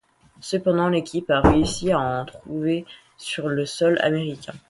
[0.39, 4.53] Cependant, l'équipe a réussi à en trouver sur le sol américain.